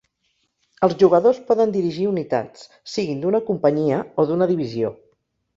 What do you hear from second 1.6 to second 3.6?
dirigir unitats, siguin d'una